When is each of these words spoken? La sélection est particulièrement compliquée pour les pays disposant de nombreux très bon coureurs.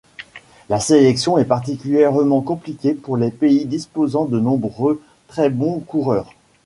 La 0.67 0.79
sélection 0.79 1.37
est 1.37 1.45
particulièrement 1.45 2.41
compliquée 2.41 2.95
pour 2.95 3.17
les 3.17 3.29
pays 3.29 3.67
disposant 3.67 4.25
de 4.25 4.39
nombreux 4.39 4.99
très 5.27 5.51
bon 5.51 5.79
coureurs. 5.79 6.33